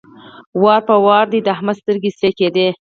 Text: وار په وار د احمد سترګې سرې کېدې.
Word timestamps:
وار 0.61 0.81
په 0.89 0.95
وار 1.05 1.25
د 1.31 1.35
احمد 1.55 1.75
سترګې 1.81 2.11
سرې 2.17 2.31
کېدې. 2.39 2.67